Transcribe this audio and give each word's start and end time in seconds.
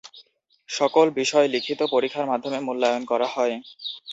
সকল 0.69 1.05
বিষয় 1.19 1.47
লিখিত 1.53 1.79
পরীক্ষার 1.93 2.29
মাধ্যমে 2.31 2.59
মূল্যায়ন 2.67 3.03
করা 3.11 3.27
হয়। 3.35 3.55